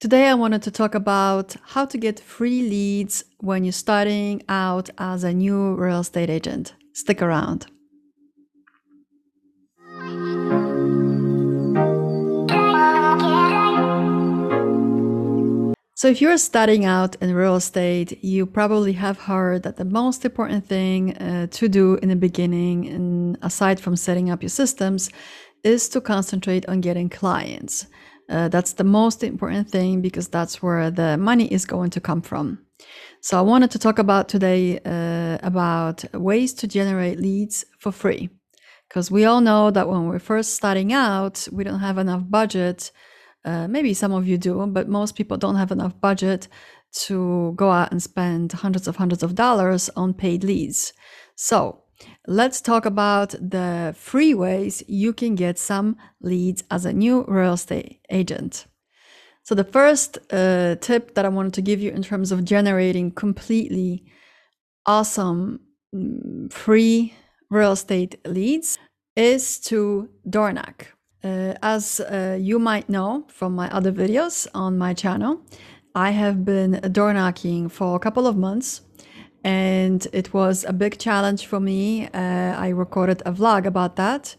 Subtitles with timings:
[0.00, 4.88] Today, I wanted to talk about how to get free leads when you're starting out
[4.96, 6.72] as a new real estate agent.
[6.92, 7.66] Stick around.
[15.96, 20.24] So, if you're starting out in real estate, you probably have heard that the most
[20.24, 25.10] important thing uh, to do in the beginning, and aside from setting up your systems,
[25.64, 27.88] is to concentrate on getting clients.
[28.28, 32.20] Uh, that's the most important thing because that's where the money is going to come
[32.20, 32.58] from.
[33.20, 38.28] So I wanted to talk about today uh, about ways to generate leads for free.
[38.88, 42.90] Because we all know that when we're first starting out, we don't have enough budget.
[43.44, 46.48] Uh, maybe some of you do, but most people don't have enough budget
[46.92, 50.92] to go out and spend hundreds of hundreds of dollars on paid leads.
[51.34, 51.82] So
[52.26, 57.54] Let's talk about the free ways you can get some leads as a new real
[57.54, 58.66] estate agent.
[59.42, 63.10] So, the first uh, tip that I wanted to give you in terms of generating
[63.10, 64.04] completely
[64.84, 65.60] awesome
[65.94, 67.14] mm, free
[67.50, 68.78] real estate leads
[69.16, 70.88] is to door knock.
[71.24, 75.40] Uh, as uh, you might know from my other videos on my channel,
[75.94, 78.82] I have been door knocking for a couple of months
[79.48, 82.06] and it was a big challenge for me.
[82.08, 84.36] Uh, I recorded a vlog about that.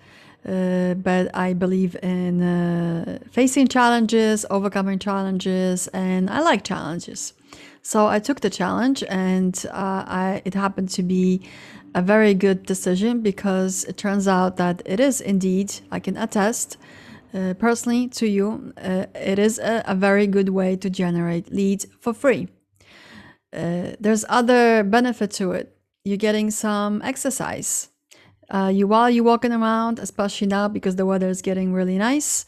[0.47, 7.33] Uh, but I believe in uh, facing challenges, overcoming challenges, and I like challenges.
[7.81, 11.41] So I took the challenge, and uh, I, it happened to be
[11.93, 16.77] a very good decision because it turns out that it is indeed, I can attest
[17.33, 21.85] uh, personally to you, uh, it is a, a very good way to generate leads
[21.99, 22.47] for free
[23.53, 25.75] uh, there's other benefit to it.
[26.03, 27.89] You're getting some exercise.
[28.51, 32.45] Uh, you while you're walking around, especially now because the weather is getting really nice,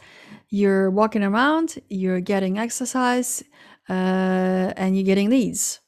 [0.49, 3.43] you're walking around, you're getting exercise,
[3.89, 5.79] uh, and you're getting leads.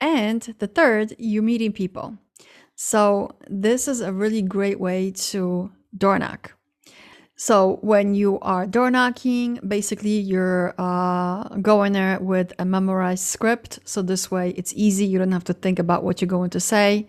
[0.00, 2.18] And the third, you're meeting people.
[2.76, 6.57] So this is a really great way to door knock.
[7.40, 13.78] So when you are door knocking, basically you're uh, going there with a memorized script.
[13.84, 15.06] So this way it's easy.
[15.06, 17.06] You don't have to think about what you're going to say.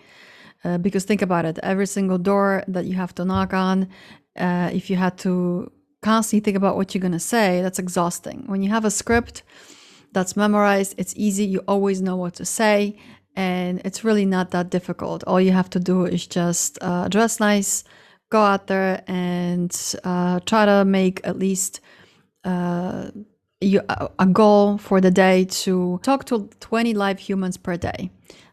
[0.63, 3.89] Uh, because think about it, every single door that you have to knock on,
[4.37, 5.71] uh, if you had to
[6.03, 8.43] constantly think about what you're going to say, that's exhausting.
[8.45, 9.41] When you have a script
[10.11, 11.45] that's memorized, it's easy.
[11.45, 12.99] You always know what to say.
[13.35, 15.23] And it's really not that difficult.
[15.25, 17.83] All you have to do is just uh, dress nice,
[18.29, 21.81] go out there and uh, try to make at least
[22.43, 23.09] uh,
[23.61, 23.81] you,
[24.19, 28.11] a goal for the day to talk to 20 live humans per day.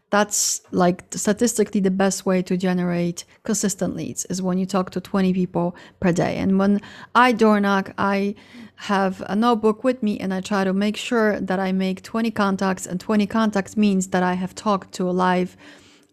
[0.09, 5.01] That's like statistically the best way to generate consistent leads is when you talk to
[5.01, 6.37] 20 people per day.
[6.37, 6.81] And when
[7.13, 8.35] I door knock, I
[8.75, 12.31] have a notebook with me and I try to make sure that I make 20
[12.31, 12.85] contacts.
[12.85, 15.57] And 20 contacts means that I have talked to a live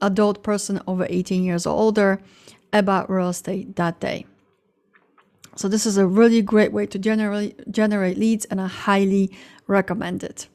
[0.03, 2.21] adult person over 18 years or older
[2.75, 4.27] about real estate that day.
[5.57, 9.31] So this is a really great way to generate generate leads, and I highly
[9.67, 10.49] recommend it.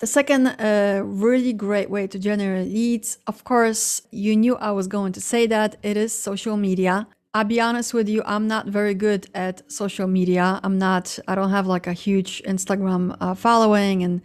[0.00, 4.88] The second uh, really great way to generate leads, of course, you knew I was
[4.88, 7.06] going to say that it is social media.
[7.34, 10.60] I'll be honest with you, I'm not very good at social media.
[10.64, 14.22] I'm not, I don't have like a huge Instagram uh, following, and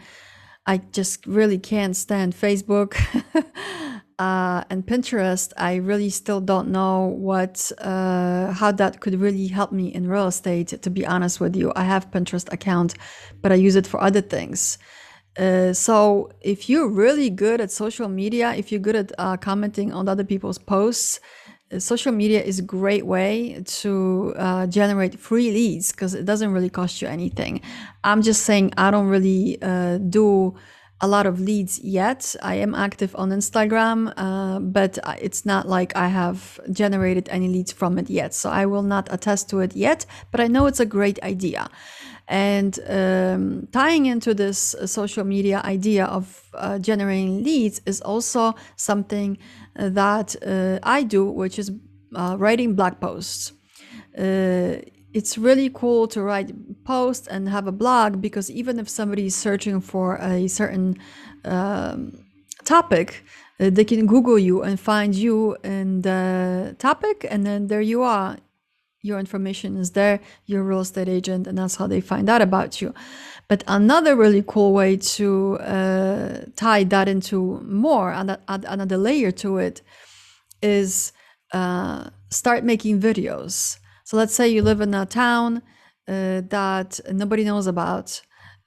[0.65, 2.97] I just really can't stand Facebook.
[4.19, 9.71] uh, and Pinterest, I really still don't know what uh, how that could really help
[9.71, 10.69] me in real estate.
[10.81, 12.95] To be honest with you, I have Pinterest account,
[13.41, 14.79] but I use it for other things.
[15.37, 19.93] Uh, so if you're really good at social media, if you're good at uh, commenting
[19.93, 21.19] on other people's posts,
[21.71, 26.51] uh, social media is a great way to uh, generate free leads because it doesn't
[26.53, 27.61] really cost you anything.
[28.03, 29.57] I'm just saying I don't really
[30.09, 30.55] do
[30.99, 32.35] a lot of leads yet.
[32.41, 37.71] I am active on Instagram, uh, but it's not like I have generated any leads
[37.71, 38.33] from it yet.
[38.33, 41.69] So I will not attest to it yet, but I know it's a great idea.
[42.27, 48.55] And um, tying into this uh, social media idea of uh, generating leads is also
[48.75, 49.37] something
[49.75, 51.71] that uh, I do, which is
[52.15, 53.53] uh, writing blog posts
[54.17, 54.77] uh,
[55.17, 56.51] it's really cool to write
[56.83, 60.95] posts and have a blog because even if somebody is searching for a certain
[61.43, 62.23] um,
[62.65, 63.25] topic,
[63.59, 68.03] uh, they can Google you and find you in the topic, and then there you
[68.03, 68.37] are.
[69.01, 72.79] Your information is there, you're real estate agent, and that's how they find out about
[72.79, 72.93] you.
[73.47, 79.31] But another really cool way to uh, tie that into more, add, add another layer
[79.43, 79.81] to it,
[80.61, 81.11] is
[81.53, 85.51] uh, start making videos so let's say you live in a town
[86.07, 86.89] uh, that
[87.21, 88.07] nobody knows about.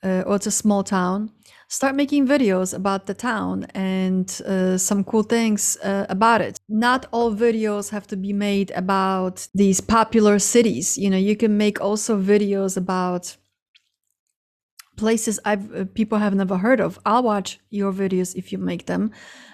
[0.02, 1.30] uh, or it's a small town,
[1.68, 6.54] start making videos about the town and uh, some cool things uh, about it.
[6.68, 10.96] Not all videos have to be made about these popular cities.
[10.96, 13.36] You know, you can make also videos about
[15.00, 16.98] places I've uh, people have never heard of.
[17.04, 19.10] I'll watch your videos if you make them.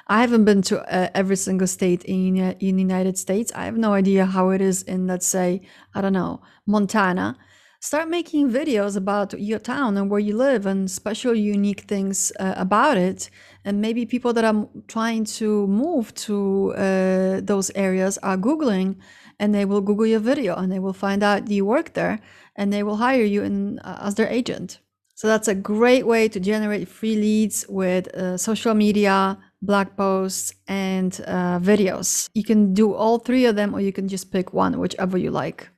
[0.08, 3.52] I haven't been to uh, every single state in uh, in the United States.
[3.54, 5.48] I have no idea how it is in let's say
[5.94, 7.36] I don't know Montana.
[7.80, 12.54] Start making videos about your town and where you live and special unique things uh,
[12.56, 13.30] about it.
[13.64, 18.96] And maybe people that are trying to move to uh, those areas are googling,
[19.38, 22.18] and they will Google your video and they will find out you work there,
[22.56, 24.80] and they will hire you in, uh, as their agent.
[25.16, 30.52] So that's a great way to generate free leads with uh, social media, blog posts,
[30.68, 32.28] and uh, videos.
[32.34, 35.30] You can do all three of them, or you can just pick one, whichever you
[35.30, 35.70] like.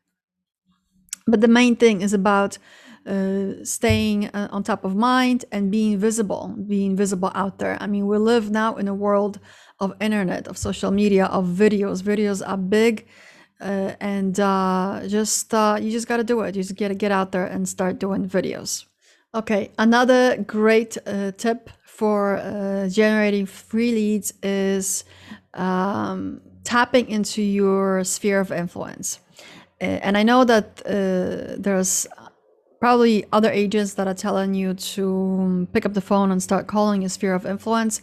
[1.28, 2.58] But the main thing is about
[3.06, 7.78] uh, staying uh, on top of mind and being visible, being visible out there.
[7.80, 9.38] I mean, we live now in a world
[9.78, 12.02] of internet, of social media, of videos.
[12.02, 13.06] Videos are big.
[13.60, 16.56] Uh, and uh, just you just got to do it.
[16.56, 18.87] You just got to get out there and start doing videos.
[19.38, 25.04] Okay, another great uh, tip for uh, generating free leads is
[25.54, 29.20] um, tapping into your sphere of influence.
[29.80, 32.08] And I know that uh, there's
[32.80, 37.02] probably other agents that are telling you to pick up the phone and start calling
[37.02, 38.02] your sphere of influence.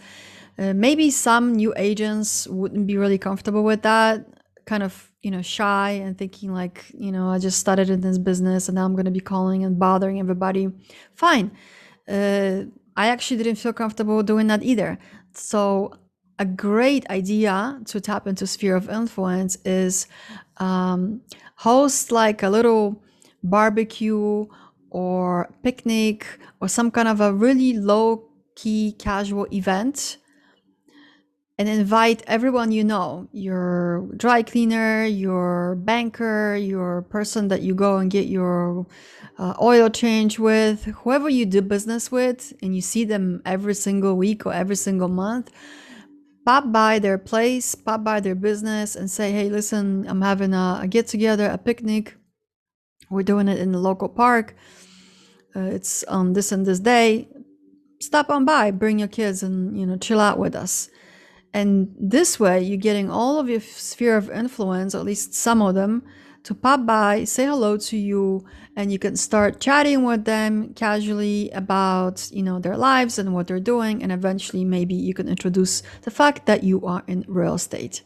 [0.57, 4.25] Uh, maybe some new agents wouldn't be really comfortable with that,
[4.65, 8.17] kind of you know shy and thinking like you know i just started in this
[8.17, 10.69] business and now i'm going to be calling and bothering everybody.
[11.13, 11.51] Fine.
[12.07, 12.63] Uh,
[12.95, 14.97] i actually didn't feel comfortable doing that either.
[15.33, 15.93] So
[16.37, 20.07] a great idea to tap into sphere of influence is
[20.57, 21.21] um,
[21.55, 23.01] host like a little
[23.43, 24.45] barbecue
[24.89, 26.25] or picnic
[26.61, 30.17] or some kind of a really low key casual event
[31.57, 37.97] and invite everyone you know your dry cleaner your banker your person that you go
[37.97, 38.85] and get your
[39.37, 44.15] uh, oil change with whoever you do business with and you see them every single
[44.15, 45.51] week or every single month
[46.45, 50.79] pop by their place pop by their business and say hey listen i'm having a,
[50.81, 52.15] a get together a picnic.
[53.09, 54.55] We're doing it in the local park.
[55.55, 57.29] Uh, it's on this and this day.
[58.01, 60.89] Stop on by bring your kids and you know chill out with us
[61.55, 65.61] and this way, you're getting all of your sphere of influence, or at least some
[65.61, 66.03] of them,
[66.43, 71.49] to pop by, say hello to you, and you can start chatting with them casually
[71.51, 74.03] about, you know, their lives and what they're doing.
[74.03, 78.03] And eventually, maybe you can introduce the fact that you are in real estate.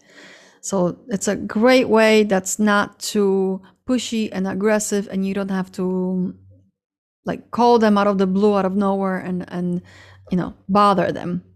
[0.61, 5.71] So it's a great way that's not too pushy and aggressive, and you don't have
[5.71, 6.35] to
[7.25, 9.81] like call them out of the blue, out of nowhere, and and
[10.29, 11.48] you know bother them.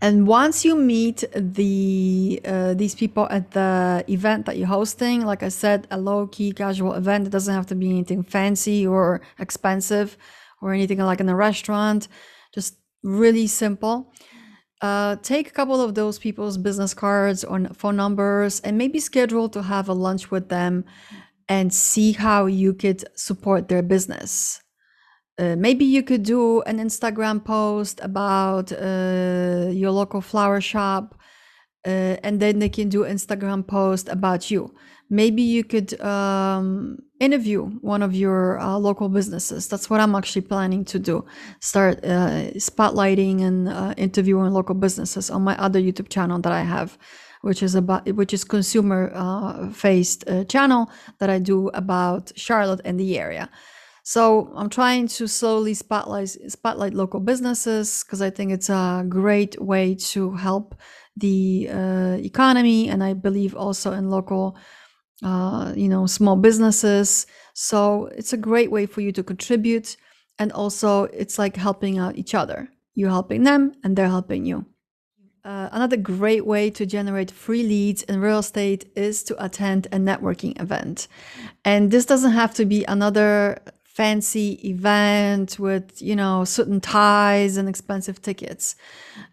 [0.00, 5.42] And once you meet the uh, these people at the event that you're hosting, like
[5.42, 9.20] I said, a low key casual event, it doesn't have to be anything fancy or
[9.40, 10.16] expensive
[10.62, 12.06] or anything like in a restaurant,
[12.54, 14.12] just really simple.
[14.80, 19.48] Uh, take a couple of those people's business cards or phone numbers and maybe schedule
[19.48, 20.84] to have a lunch with them
[21.48, 24.60] and see how you could support their business.
[25.38, 31.14] Uh, maybe you could do an Instagram post about uh, your local flower shop,
[31.86, 34.74] uh, and then they can do Instagram post about you.
[35.10, 39.68] Maybe you could um, interview one of your uh, local businesses.
[39.68, 41.24] That's what I'm actually planning to do.
[41.60, 46.62] Start uh, spotlighting and uh, interviewing local businesses on my other YouTube channel that I
[46.62, 46.98] have
[47.42, 53.16] which is about which is consumer faced channel that I do about Charlotte and the
[53.16, 53.48] area.
[54.08, 59.60] So I'm trying to slowly spotlight spotlight local businesses because I think it's a great
[59.60, 60.76] way to help
[61.14, 64.56] the uh, economy, and I believe also in local,
[65.22, 67.26] uh, you know, small businesses.
[67.52, 69.98] So it's a great way for you to contribute,
[70.38, 72.70] and also it's like helping out each other.
[72.94, 74.64] You're helping them, and they're helping you.
[75.44, 79.98] Uh, another great way to generate free leads in real estate is to attend a
[79.98, 81.08] networking event.
[81.62, 83.60] And this doesn't have to be another
[83.98, 88.76] fancy event with you know and ties and expensive tickets.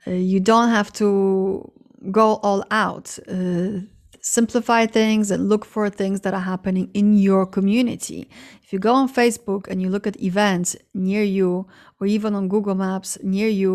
[0.08, 1.72] Uh, you don't have to
[2.20, 3.08] go all out.
[3.30, 3.82] Uh,
[4.22, 8.28] simplify things and look for things that are happening in your community.
[8.64, 11.68] If you go on facebook and you look at events near you
[12.00, 13.74] or even on google maps near you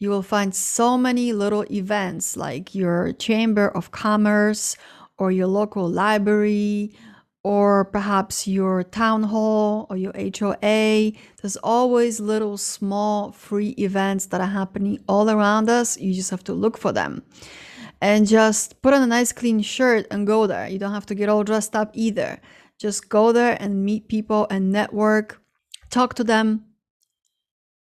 [0.00, 4.76] you will find so many little events like your chamber of commerce
[5.20, 6.92] or your local library
[7.46, 11.12] or perhaps your town hall or your HOA.
[11.40, 15.96] There's always little small free events that are happening all around us.
[15.96, 17.22] You just have to look for them.
[18.00, 20.66] And just put on a nice clean shirt and go there.
[20.66, 22.40] You don't have to get all dressed up either.
[22.80, 25.40] Just go there and meet people and network,
[25.88, 26.64] talk to them.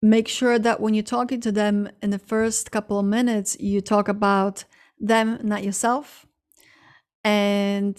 [0.01, 3.79] Make sure that when you're talking to them in the first couple of minutes, you
[3.79, 4.63] talk about
[4.99, 6.25] them, not yourself.
[7.23, 7.95] And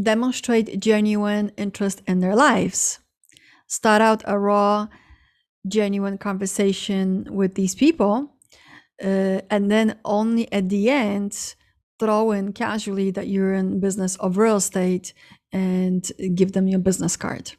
[0.00, 2.98] demonstrate genuine interest in their lives.
[3.66, 4.88] Start out a raw,
[5.66, 8.34] genuine conversation with these people,
[9.02, 11.54] uh, and then only at the end
[11.98, 15.14] throw in casually that you're in business of real estate
[15.52, 17.52] and give them your business card.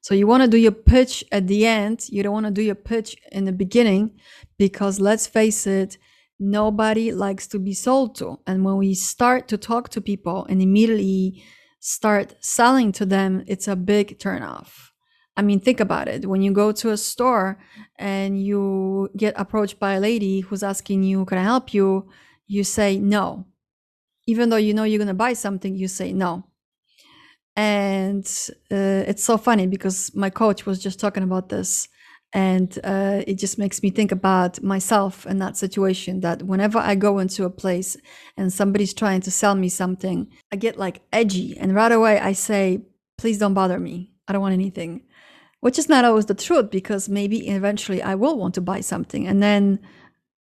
[0.00, 2.06] So you want to do your pitch at the end.
[2.08, 4.18] You don't want to do your pitch in the beginning
[4.58, 5.96] because let's face it,
[6.40, 8.40] nobody likes to be sold to.
[8.46, 11.44] And when we start to talk to people and immediately
[11.82, 14.90] start selling to them, it's a big turnoff.
[15.36, 16.26] I mean, think about it.
[16.26, 17.58] When you go to a store
[17.98, 22.08] and you get approached by a lady who's asking you, Can I help you?
[22.46, 23.46] You say no.
[24.26, 26.44] Even though you know you're going to buy something, you say no.
[27.56, 28.24] And
[28.70, 31.88] uh, it's so funny because my coach was just talking about this
[32.34, 36.94] and uh, it just makes me think about myself in that situation that whenever i
[36.94, 37.96] go into a place
[38.36, 41.56] and somebody's trying to sell me something i get like edgy.
[41.58, 42.82] And right away i say
[43.22, 44.10] please don't bother me.
[44.26, 45.02] I don't want anything.
[45.60, 49.28] Which is not always the truth because maybe eventually i will want to buy something
[49.28, 49.78] and then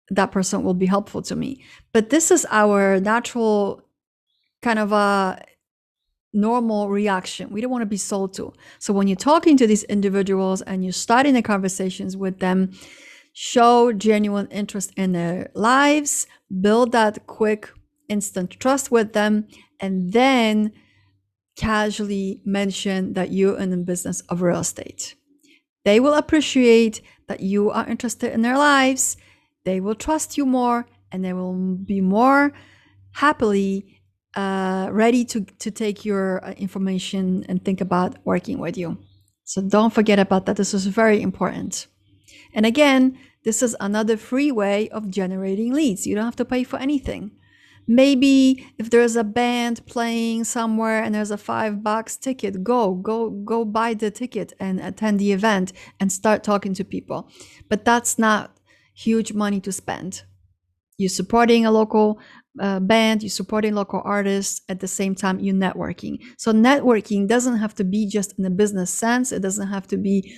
[0.10, 1.63] that person will be helpful to me.
[1.93, 3.81] But this is our natural
[4.62, 5.41] kind of a
[6.34, 7.50] normal reaction.
[7.51, 8.53] We don't want to be sold to.
[8.79, 12.72] So when you're talking to these individuals and you're starting the conversations with them,
[13.34, 16.27] show genuine interest in their lives,
[16.62, 17.69] build that quick,
[18.10, 19.48] instant trust with them,
[19.79, 20.72] and then
[21.55, 25.15] casually mention that you're in the business of real estate.
[25.86, 29.17] They will appreciate that you are interested in their lives.
[29.65, 32.53] They will trust you more and they will be more
[33.13, 33.97] happily
[34.36, 38.98] uh, ready to, to take your uh, information and think about working with you.
[39.43, 40.57] So don't forget about that.
[40.57, 41.88] This is very important.
[42.53, 46.05] And again, this is another free way of generating leads.
[46.05, 47.31] You don't have to pay for anything.
[47.88, 53.29] Maybe if there's a band playing somewhere and there's a five bucks ticket, go, go,
[53.29, 57.31] go buy the ticket and attend the event and start talking to people.
[57.69, 58.57] But that's not
[58.93, 60.24] huge money to spend.
[60.98, 62.19] You're supporting a local
[62.60, 66.20] uh, band, you're supporting local artists at the same time you're networking.
[66.38, 69.32] So networking doesn't have to be just in a business sense.
[69.32, 70.36] It doesn't have to be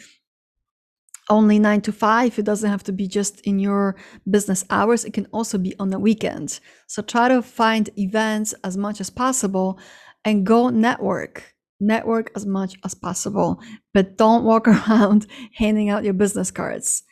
[1.30, 2.38] only nine to five.
[2.40, 3.96] It doesn't have to be just in your
[4.30, 5.06] business hours.
[5.06, 6.60] It can also be on the weekend.
[6.88, 9.80] So try to find events as much as possible
[10.26, 11.54] and go network.
[11.80, 13.62] Network as much as possible,
[13.94, 17.04] but don't walk around handing out your business cards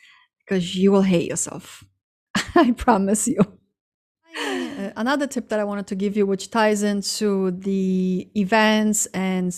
[0.44, 1.84] because you will hate yourself.
[2.54, 3.57] I promise you.
[4.78, 9.52] Uh, another tip that I wanted to give you, which ties into the events and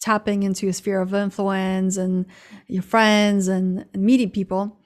[0.00, 2.26] tapping into your sphere of influence and
[2.68, 4.78] your friends and, meeting people,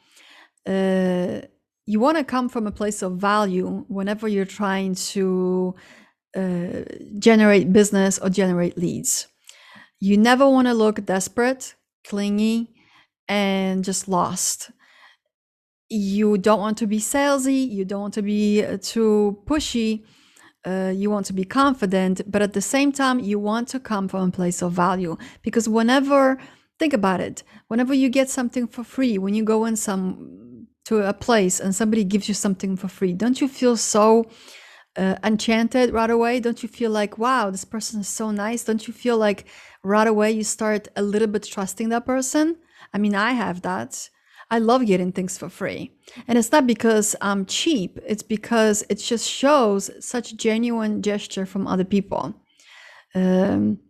[0.67, 1.43] uh,
[1.85, 5.75] you want to come from a place of value whenever you're trying to
[6.35, 6.81] uh,
[7.19, 9.27] generate business or generate leads.
[10.01, 11.75] You never want to look desperate,
[12.07, 12.75] clingy,
[13.29, 14.71] and just lost
[15.89, 20.05] you don't want to be salesy, you don't want to be uh, too pushy,
[20.67, 24.09] uh, you want to be confident, but at the same time, you want to come
[24.09, 25.17] from a place of value.
[25.43, 26.39] Because whenever,
[26.79, 31.07] think about it, whenever you get something for free, when you go in some to
[31.07, 34.25] a place and somebody gives you something for free, don't you feel so
[34.97, 36.41] uh, enchanted right away?
[36.41, 38.65] Don't you feel like, wow, this person is so nice?
[38.65, 39.47] Don't you feel like
[39.83, 42.57] right away you start a little bit trusting that person?
[42.93, 44.09] I mean, I have that.
[44.55, 45.91] I love getting things for free.
[46.29, 51.67] And it's not because I'm cheap, it's because it just shows such genuine gesture from
[51.67, 52.35] other people.
[53.17, 53.81] Um,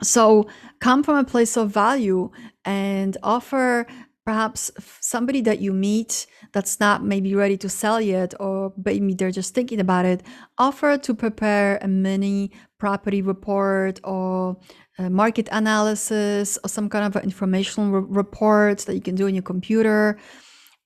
[0.00, 0.46] so
[0.78, 2.30] come from a place of value
[2.64, 3.88] and offer
[4.24, 4.70] perhaps
[5.00, 9.52] somebody that you meet that's not maybe ready to sell yet or maybe they're just
[9.52, 10.22] thinking about it
[10.58, 14.56] offer to prepare a mini property report or
[14.98, 19.42] market analysis or some kind of informational re- reports that you can do on your
[19.42, 20.18] computer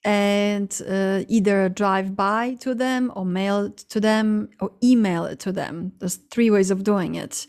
[0.05, 5.53] and uh, either drive by to them or mail to them or email it to
[5.53, 5.93] them.
[5.99, 7.47] There's three ways of doing it.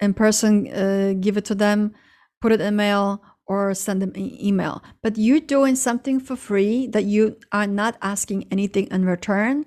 [0.00, 1.92] In person, uh, give it to them,
[2.40, 4.82] put it in mail, or send them an email.
[5.02, 9.66] But you're doing something for free that you are not asking anything in return.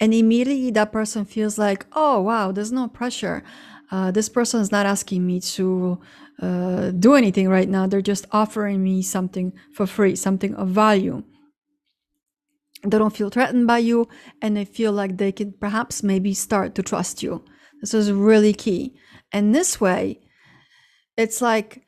[0.00, 3.42] And immediately that person feels like, oh, wow, there's no pressure
[3.90, 6.00] uh, this person is not asking me to
[6.40, 7.86] uh, do anything right now.
[7.86, 11.22] They're just offering me something for free, something of value.
[12.82, 14.08] They don't feel threatened by you
[14.42, 17.44] and they feel like they can perhaps maybe start to trust you.
[17.80, 18.94] This is really key.
[19.32, 20.20] And this way,
[21.16, 21.82] it's like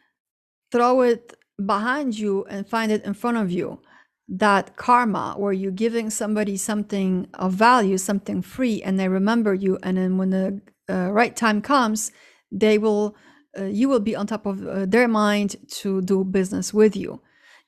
[0.73, 1.35] throw it
[1.65, 3.81] behind you and find it in front of you.
[4.29, 9.79] That karma, where you're giving somebody something of value, something free, and they remember you.
[9.85, 12.13] And then when the uh, right time comes,
[12.51, 13.17] they will,
[13.59, 17.21] uh, you will be on top of uh, their mind to do business with you.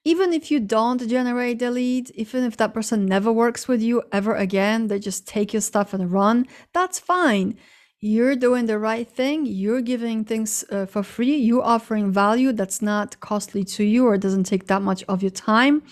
[0.05, 4.03] Even if you don't generate the lead, even if that person never works with you
[4.13, 7.59] ever again, they just take your stuff and run, that's fine
[8.01, 12.81] you're doing the right thing you're giving things uh, for free you're offering value that's
[12.81, 15.83] not costly to you or doesn't take that much of your time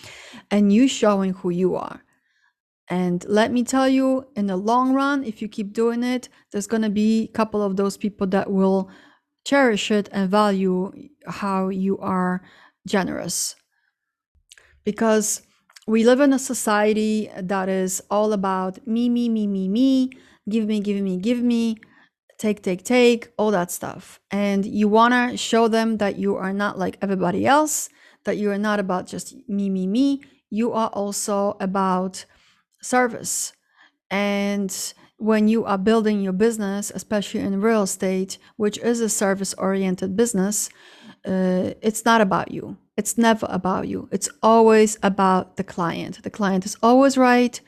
[0.50, 2.00] and you showing who you are
[2.88, 6.66] and let me tell you in the long run if you keep doing it there's
[6.66, 8.90] going to be a couple of those people that will
[9.44, 10.92] cherish it and value
[11.26, 12.42] how you are
[12.86, 13.56] generous
[14.84, 15.42] because
[15.86, 20.10] we live in a society that is all about me me me me me
[20.48, 21.76] give me give me give me
[22.38, 24.20] take, take, take, all that stuff.
[24.30, 27.88] And you want to show them that you are not like everybody else,
[28.24, 30.22] that you are not about just me, me, me.
[30.50, 32.24] You are also about
[32.80, 33.52] service.
[34.10, 39.54] And when you are building your business, especially in real estate, which is a service
[39.54, 40.68] oriented business,
[41.26, 42.76] uh, it's not about you.
[42.96, 44.08] It's never about you.
[44.12, 46.22] It's always about the client.
[46.22, 47.60] The client is always right.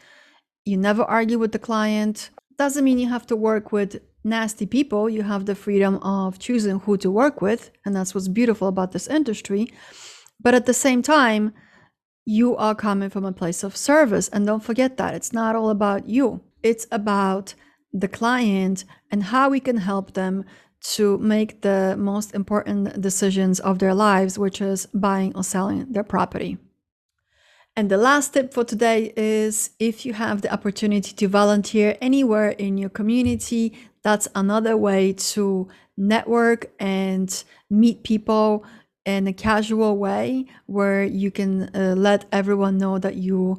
[0.65, 2.31] You never argue with the client.
[2.57, 6.81] Doesn't mean you have to work with nasty people, you have the freedom of choosing
[6.81, 7.71] who to work with.
[7.85, 9.73] And that's what's beautiful about this industry.
[10.41, 11.53] But at the same time,
[12.29, 14.29] you are coming from a place of service.
[14.29, 17.55] And don't forget that it's not all about you, it's about
[17.91, 20.45] the client and how we can help them
[20.81, 26.05] to make the most important decisions of their lives, which is buying or selling their
[26.05, 26.59] property.
[27.75, 32.51] And the last tip for today is if you have the opportunity to volunteer anywhere
[32.51, 38.65] in your community, that's another way to network and meet people
[39.09, 43.59] in a casual way where you can uh, let everyone know that you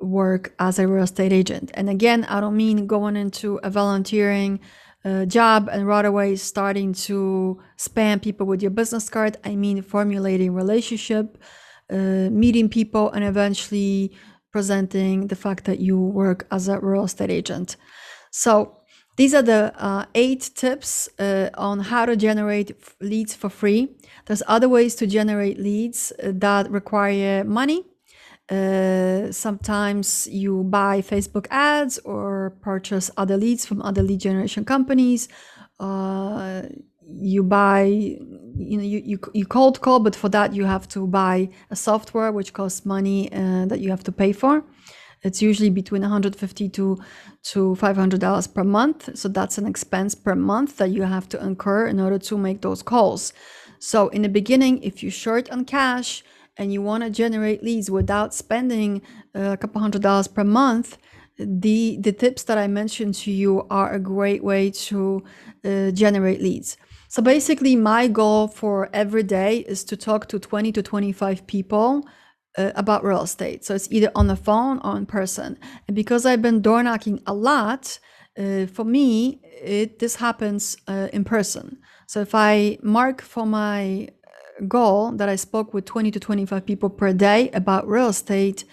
[0.00, 1.72] work as a real estate agent.
[1.74, 4.60] And again, I don't mean going into a volunteering
[5.04, 9.36] uh, job and right away starting to spam people with your business card.
[9.44, 11.38] I mean formulating relationship
[11.90, 14.12] uh, meeting people and eventually
[14.52, 17.76] presenting the fact that you work as a real estate agent.
[18.30, 18.83] So
[19.16, 23.88] these are the uh, eight tips uh, on how to generate leads for free.
[24.26, 27.84] There's other ways to generate leads uh, that require money.
[28.50, 35.28] Uh, sometimes you buy Facebook ads or purchase other leads from other lead generation companies.
[35.78, 36.62] Uh,
[37.06, 41.06] you buy you know you, you, you cold call but for that you have to
[41.06, 44.64] buy a software which costs money uh, that you have to pay for
[45.24, 46.98] it's usually between 150 to
[47.42, 49.16] to 500 dollars per month.
[49.16, 52.60] So that's an expense per month that you have to incur in order to make
[52.60, 53.32] those calls.
[53.78, 56.22] So in the beginning if you're short on cash
[56.56, 59.02] and you want to generate leads without spending
[59.34, 60.98] a couple hundred dollars per month
[61.36, 65.22] the the tips that i mentioned to you are a great way to
[65.64, 66.76] uh, generate leads.
[67.08, 72.04] So basically, my goal for every day is to talk to 20 to 25 people
[72.56, 73.64] uh, about real estate.
[73.64, 75.58] So it's either on the phone or in person.
[75.86, 77.98] And because I've been door knocking a lot,
[78.38, 81.78] uh, for me, it this happens uh, in person.
[82.06, 86.66] So if I mark for my uh, goal that I spoke with 20 to 25
[86.66, 88.64] people per day about real estate,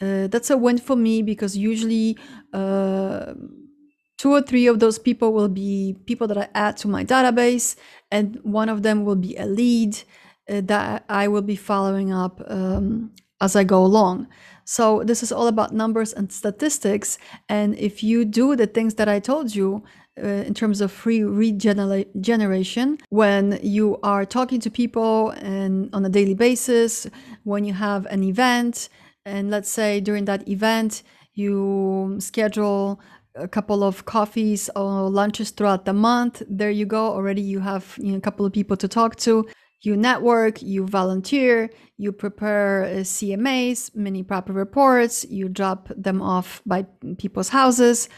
[0.00, 2.18] uh, that's a win for me because usually
[2.52, 3.34] uh,
[4.18, 7.76] two or three of those people will be people that I add to my database,
[8.10, 9.96] and one of them will be a lead
[10.46, 13.12] that I will be following up um,
[13.44, 14.26] as I go along.
[14.64, 17.18] So this is all about numbers and statistics.
[17.48, 19.84] And if you do the things that I told you
[20.22, 26.04] uh, in terms of free regeneration, genera- when you are talking to people and on
[26.04, 27.06] a daily basis,
[27.42, 28.88] when you have an event,
[29.26, 31.02] and let's say during that event
[31.34, 33.00] you schedule
[33.34, 36.42] a couple of coffees or lunches throughout the month.
[36.48, 37.08] There you go.
[37.08, 39.46] Already you have you know, a couple of people to talk to.
[39.80, 46.62] You network, you volunteer, you prepare uh, CMAs, mini proper reports, you drop them off
[46.64, 46.86] by
[47.18, 48.08] people's houses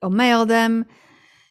[0.00, 0.86] or mail them.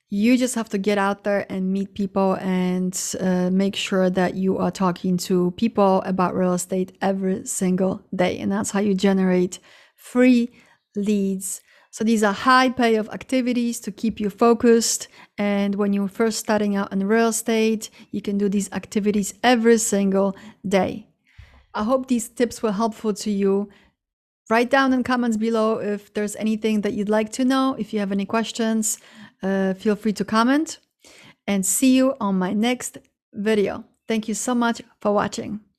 [0.09, 4.35] You just have to get out there and meet people and uh, make sure that
[4.35, 8.39] you are talking to people about real estate every single day.
[8.39, 9.59] And that's how you generate
[9.95, 10.51] free
[10.95, 15.09] leads So these are high payoff activities to keep you focused.
[15.37, 19.77] And when you're first starting out in real estate, you can do these activities every
[19.77, 20.35] single
[20.67, 21.07] day.
[21.73, 23.69] I hope these tips were helpful to you.
[24.49, 27.75] Write down in comments below if there's anything that you'd like to know.
[27.77, 28.99] If you have any questions,
[29.43, 30.79] uh, feel free to comment.
[31.45, 32.97] And see you on my next
[33.33, 33.83] video.
[34.07, 35.70] Thank you so much for watching.